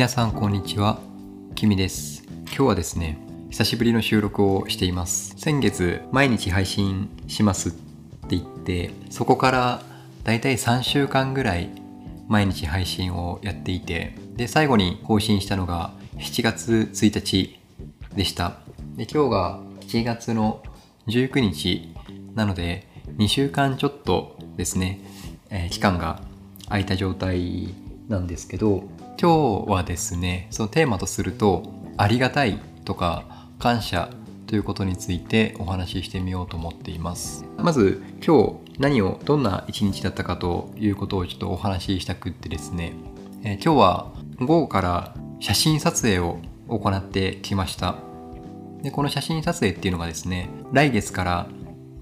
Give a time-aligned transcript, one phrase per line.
[0.00, 0.98] 皆さんこんにちは、
[1.54, 2.24] きみです。
[2.46, 3.18] 今日はですね、
[3.50, 5.34] 久しぶりの収録をしています。
[5.36, 9.82] 先月、毎日配信しますって言って、そこから
[10.24, 11.68] だいたい3週間ぐらい
[12.28, 17.60] 毎日配信をやっていて、で、最後に更新したのが7月1日
[18.16, 18.56] でした。
[18.96, 20.62] で、今日が7月の
[21.08, 21.94] 19日
[22.34, 24.98] なので、2週間ちょっとですね、
[25.50, 26.22] えー期間が
[26.68, 27.74] 空いた状態
[28.08, 28.84] なんですけど
[29.20, 31.62] 今日はですねそのテーマとすると
[31.98, 34.08] ありがたいとか感謝
[34.46, 37.44] ということについてお話ししてみようと思っています。
[37.58, 42.94] まず今日何をどんな一日だったかということをちょっとお話ししたくってですね、
[43.44, 47.96] えー今日は午後から写真撮影を行ってきました。
[48.82, 51.46] でこの写真撮影っていうのがですね来月から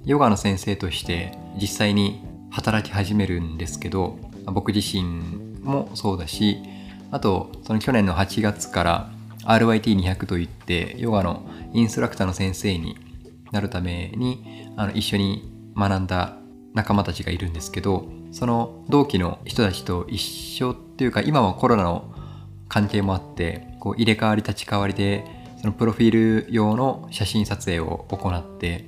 [0.04, 5.02] ヨガの先生として実際に働き始めるんですけど僕自身
[5.64, 6.62] もそうだし
[7.10, 9.10] あとその去年の8月から
[9.44, 12.98] RYT200 といってヨガのインストラクターの先生に
[13.52, 16.36] なるためにあの一緒に学んだ
[16.74, 22.14] 仲間たちがいるんですけどその同期の人たちと一緒っていうか今はコロナの
[22.68, 25.24] 関係もあってこう入れ替わり立ち替わりで
[25.60, 28.84] そのプロフィール用の写真撮影を行って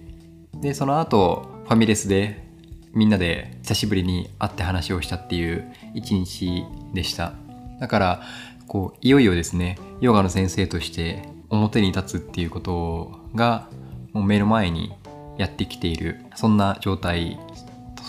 [0.54, 2.48] でその後ファミレスで
[2.92, 7.49] みんなで久しぶりに会って話をしたっていう一日でした。
[7.80, 8.22] だから
[8.68, 13.68] こういよいよですねヨガの先生として表に立つっていうことが
[14.12, 14.92] もう目の前に
[15.38, 17.40] やってきているそんな状態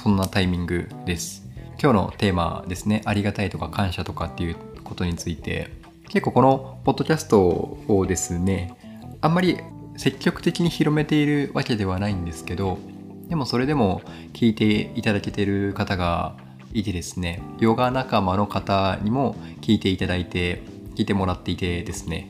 [0.03, 1.41] そんなタイミングです。
[1.81, 5.71] 今日のテーマですねありがたいとか感謝とかっていうことについて
[6.09, 8.75] 結構このポッドキャストをですね
[9.19, 9.57] あんまり
[9.97, 12.77] 積極的に広めているわけではないんですけど
[13.29, 16.35] でもそれでも聞いていただけてる方が
[16.73, 20.61] いてですねヨガ仲間の方にも聞いていただいて
[20.95, 22.29] 聞いてもらっていてですね。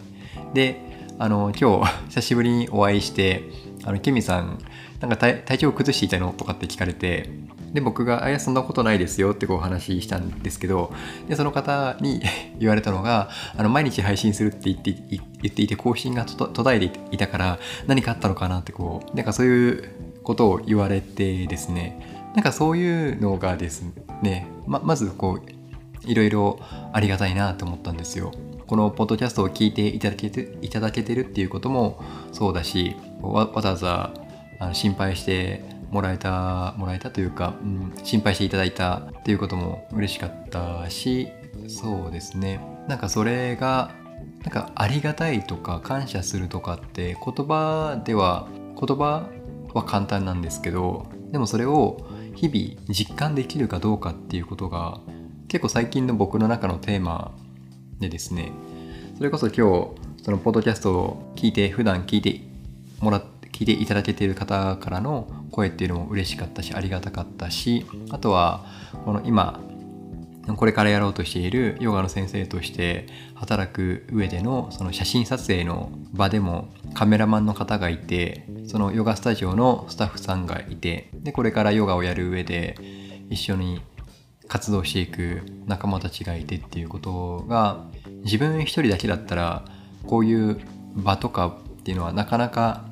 [0.54, 3.44] であの今日 久しぶりにお会いして
[3.84, 4.60] あのケミさん
[5.00, 7.30] なんか体調を崩していたのとかって聞かれて
[7.74, 10.94] で僕が「あいやそんなことないですよ」ってこうお話ししたんですけど
[11.28, 12.22] でその方に
[12.60, 19.90] 言われたのがあの毎日配信するって言って言っていて更新が途絶えていたから何かあったのかなってこうなんかそういう
[20.24, 22.21] ことを言われてですね。
[22.36, 23.84] なんかそういうのがです
[24.22, 26.60] ねままずこういろいろ
[26.94, 28.32] ありがたいなと思ったんですよ。
[28.66, 34.14] このポッドキャストを聞いていただけていただけてるっていうこともそうだしわざわざ
[34.60, 41.28] あの心配してもらえたもらえたというか、うん、心配していただいたっていうことも嬉しかったし
[41.68, 43.92] そうですねなんかそれが
[44.44, 48.48] なんかありがたいとか感謝するとかって言葉では
[48.80, 49.28] 言葉
[49.74, 51.98] は簡単なんですけどでもそれを
[52.36, 55.00] 日々実感できるかどうかっていうことが
[55.48, 57.32] 結構最近の僕の中のテーマ
[58.00, 58.52] でですね
[59.18, 62.42] それこそ今日そのポッドキャストを聞いて普段聞いて
[63.00, 68.66] もらって聞いていただけている方からの声っていうのも嬉しかったしありがたかったしあとは
[69.06, 69.60] この今
[70.56, 82.76] これからやろうとしているヨガの先生として働く上でのその写真撮影の場でもカメラマンの方がいてそのヨガスタジオのスタッフさんがいてでこれからヨガをやる上で
[83.30, 83.82] 一緒に
[84.48, 87.86] 活動していく仲間たちがいてっていうことが
[88.24, 89.66] 自分一人だけだったら
[90.08, 90.60] こういう
[90.96, 92.86] 場とかっていうのはなかなか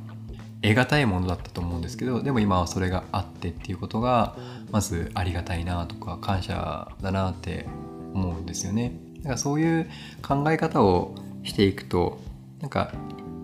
[0.62, 4.36] 得難いものだったと思うんですけどでも今はそれがあってっていうことが
[4.72, 7.66] まずありがたいなとか感謝だなって
[8.14, 8.94] 思うんですよね。
[9.20, 9.90] だからそういう
[10.22, 12.20] 考え方をしていくと
[12.62, 12.94] なんか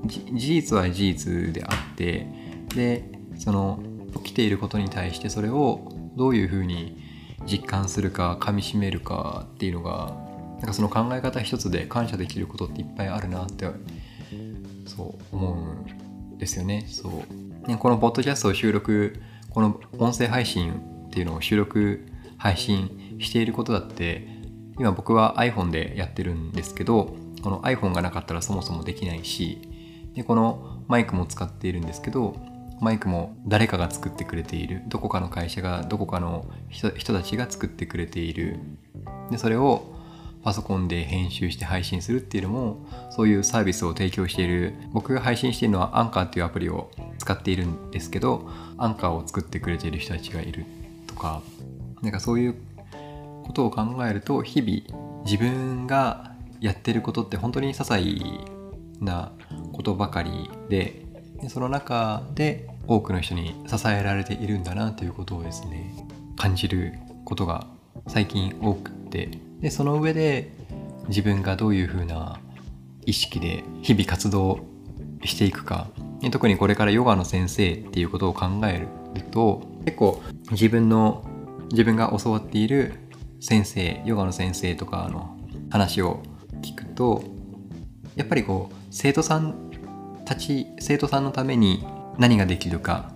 [0.06, 2.28] じ事実は事実であって
[2.76, 3.80] でその
[4.24, 7.02] 起きていることに対してそれをどういうふうに
[7.46, 10.16] 実感するか噛みしめるかっていうのが
[10.59, 13.68] なんかその考え方一つで感謝できることっていっぱいあるなって
[14.86, 15.56] そう思う
[15.92, 16.04] ん
[16.38, 16.85] ですよね。
[16.88, 17.68] そう。
[17.68, 20.73] ねこのポッドキャストを収録この音声配信
[21.07, 22.06] っていうのを収録
[22.38, 24.28] 配信していることだって
[24.78, 29.61] 今僕は iPhone でやってるんですけどこの iPhone がなかったらそもそもできないし
[30.14, 32.35] でこのマイクも使っているんですけど
[32.82, 34.84] マイクも誰かが作ってくれている。
[34.87, 38.59] どこかの会社がどこかの人人たちが作ってくれている。
[39.32, 39.95] でそれを
[40.46, 44.76] パソコンで編集して配信するっていうのもそういうサービスを提供している。
[44.94, 48.47] 僕が配信しているのはアンカーっていうアプリを使っているんですけど
[48.78, 50.66] アンカーを作ってくれている人たちがいる
[51.08, 51.42] とか
[52.03, 52.56] なんかそういう
[53.44, 58.03] ことを考えると日々自分がやってることって本当に些細
[59.02, 59.32] な
[59.74, 61.02] ことばかりで
[61.42, 65.92] でその中で多くの人に支えられているんだなということをですね
[66.38, 66.94] 感じる
[67.24, 67.66] ことが
[68.08, 69.45] 最近多くて。
[69.61, 70.52] でその上で
[71.07, 72.40] 自分がどういう風な
[73.05, 74.59] 意識で日々活動
[75.23, 75.87] していくか。
[76.31, 78.87] 特にこれからヨガの先生っていうことを考える
[79.35, 80.22] と結構
[80.52, 81.23] 自分の
[81.72, 82.93] 自分が教わっている
[83.40, 85.37] 先生ヨガの先生とかの
[85.69, 86.23] 話を
[86.61, 87.23] 聞くと
[88.16, 89.72] やっぱりこう生徒さん
[90.25, 91.85] たち生徒さんのために
[92.17, 93.11] 何ができるか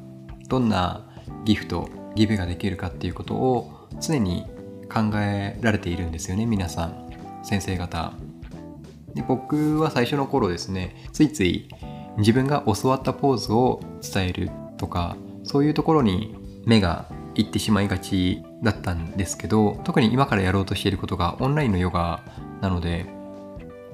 [0.50, 1.09] どんな
[1.45, 4.45] ギフトギブができるかっていうことを常に
[4.91, 7.09] 考えられているんですよね皆さん。
[7.44, 8.13] 先生方。
[9.13, 11.68] で僕は最初の頃ですねついつい
[12.18, 22.24] 自分が教わったポーズを伝えるとかそういうところに目がいってしまいがちだったんですけど特に今からやろうとしていることがオンラインのヨガ
[22.62, 23.07] なので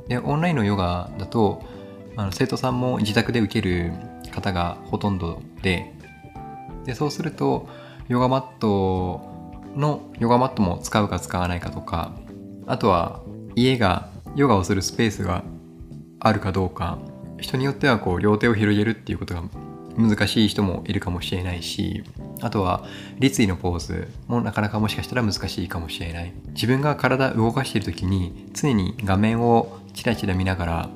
[0.08, 1.64] でオンラインのヨガだと
[2.16, 3.94] あの生徒さんも自宅で受ける
[4.32, 5.94] 方がほとんどで
[6.86, 7.68] でそうすると
[8.08, 9.35] ヨガマット
[9.76, 12.16] のヨガマットも使うか使わないかとか
[12.68, 13.22] あとは
[13.56, 15.44] 家がヨガをするスペースが
[16.20, 16.98] あるかどうか
[17.40, 19.44] 人によってはこう両手を広げるっていうことが
[19.98, 22.04] 難しい人もいるかもしれないし
[22.42, 22.86] あとは
[23.20, 26.34] 立位のポーズもなかなかもしかしたら難しいかもしれない。
[26.50, 30.90] 自分が体動かしている時に常に画面をチラチラ見ながら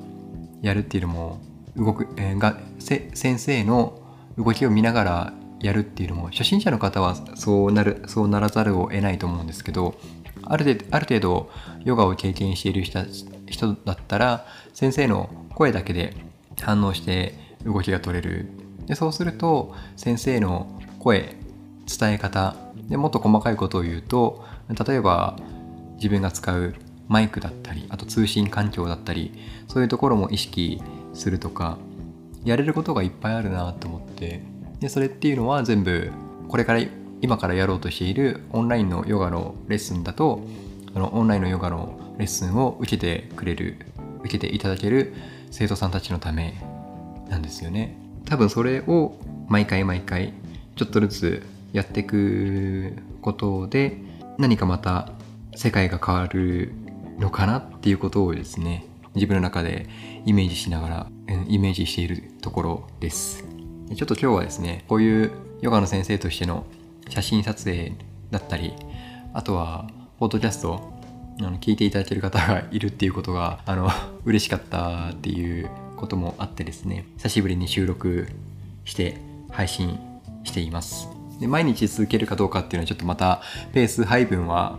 [0.60, 1.40] やるっていうのも
[1.76, 4.00] 動く、えー、が先生の
[4.36, 9.94] 動きを見ながらやるっていうのも初心者の方はそうなるそうならざるを得ないと思うんですけど
[10.44, 11.50] ある程度ある程度
[11.84, 13.00] ヨガを経験している人
[13.46, 16.16] 人だったら先生の声だけで
[16.60, 17.34] 反応して
[17.64, 18.48] 動きが取れる。
[18.86, 21.36] でそうすると先生の声
[21.86, 22.56] 伝え方
[22.88, 25.36] でもっと細かいことを言うと例えば
[25.96, 26.74] 自分が使う
[27.06, 29.32] マイクだったりあと通信環境だったり
[29.68, 30.82] そういうところも意識
[31.14, 31.78] するとか
[32.44, 34.42] やれることがいっぱいあるなと思って
[34.80, 36.10] でそれっていうのは全部
[36.48, 36.80] これから
[37.20, 40.42] 今からやろうとしているオンラインのヨガのレッスンだと
[40.94, 43.76] あのオンラインのヨガのレッスンを受けてくれる
[44.20, 45.14] 受けていただける
[45.50, 46.54] 生徒さんたちのため
[47.28, 47.96] なんですよね。
[48.24, 49.16] 多分それを
[49.48, 50.32] 毎回毎回
[50.76, 53.98] ちょっとずつやっていくことで
[54.38, 55.12] 何かまた
[55.54, 56.72] 世界が変わる
[57.18, 59.88] のかなっていうことをですね自分の中で
[60.24, 61.06] イメージしながら
[61.48, 63.59] イメージしているところです。
[63.94, 65.32] ちょっと今日はですねこういう
[65.62, 66.64] ヨガの先生としての
[67.08, 67.92] 写真撮影
[68.30, 68.72] だったり
[69.34, 69.88] あとは
[70.20, 70.92] ポッドキャスト
[71.40, 73.90] あの聞いていただける方がいるっていうことがあの
[74.24, 78.28] 嬉しかったっていうこともあってですね久しぶりに収録
[78.84, 79.16] して
[79.50, 79.98] 配信
[80.44, 81.08] しています。
[81.40, 83.40] で毎日続けるかどうかっていうのはちょっとまた
[83.72, 84.78] ペース配分は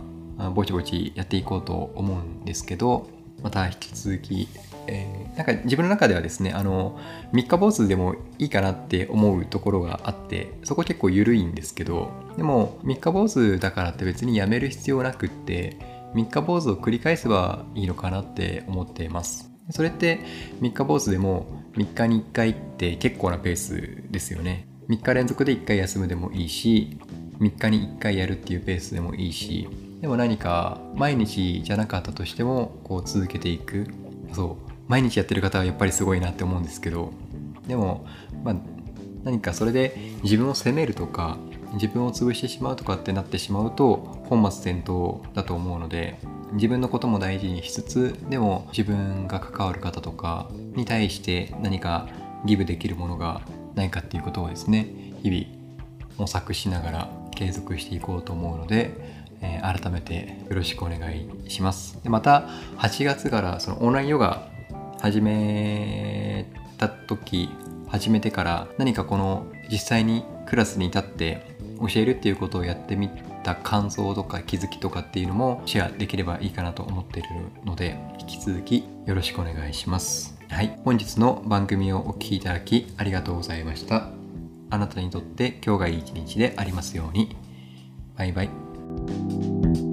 [0.54, 3.08] ぼちぼちやっていこうと思うんですけど
[3.42, 4.48] また引き続き、
[4.86, 6.98] えー、なんか自分の中ではですねあの
[7.32, 15.76] 3日坊主でもいいかなって思うところがあってそこ結構緩いんですけどでも3日坊主だからって別にやめる必要なくって
[16.14, 19.50] 3日坊主を繰り返せばいいのかなって思っています。
[19.70, 20.20] それって
[20.60, 21.46] 3日坊主でも
[21.76, 24.66] 3日に1回って結構なペースですよね。
[24.88, 26.98] 3日連続で1回休むでもいいし
[27.38, 29.68] 3日に1回やるっていうペースでもいいし
[30.00, 33.86] でも何か毎日じゃなかったとしてもこう続けていく。
[34.32, 34.71] そう。
[34.92, 37.14] 毎日やってる方はやっぱりすごいなって思うんですけど
[37.66, 38.06] でも、
[38.44, 38.56] まあ、
[39.24, 41.38] 何かそれで自分を責めるとか
[41.72, 46.18] 自分を潰してしまうとかってなってしまうと本末転倒だと思うので
[46.52, 52.06] 自分のことも大事にしつつでも自分が関わる方とかに対して何か
[52.44, 53.40] ギブできるものが
[53.74, 54.88] ないかっていうことをですね
[55.22, 55.46] 日々
[56.18, 58.90] 模索しながら継続していこうと思うので、
[59.40, 61.98] えー、改めてよろしくお願いします。
[62.02, 62.46] でまた
[62.76, 64.51] 8月からそのオンラインヨガ
[65.02, 66.46] 始め
[66.78, 67.48] た時
[67.88, 73.10] 始めてから何かこの実際にクラスに立って教えるっていうことをやってみ
[73.42, 77.28] た感想とか気づきとかっていうのもシェアできればいいかなと思っている
[77.64, 80.38] ので引き続きよろしくお願いします。
[80.48, 80.78] はい。
[80.84, 84.08] 本日の番組をお聴きいただきありがとうございました。
[84.70, 87.36] あなたにとって今日がいい一日でありますように。
[88.16, 89.91] バイバイ。